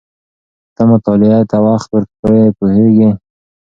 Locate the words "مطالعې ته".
0.91-1.57